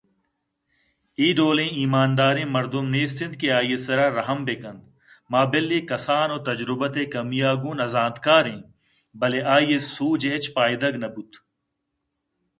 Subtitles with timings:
[1.19, 4.83] اے ڈولیں ایمانداریں مردمے نیست اِنت کہ آئی ءِ سرا رحم بہ کنت
[5.31, 8.59] مابلئے کسان ءُتجربت ءِ کمی ءَگوں نہ زانت کاریں
[9.19, 11.31] بلئے آئی ءِ سوج ءِ ہچ پائدگ نہ بوت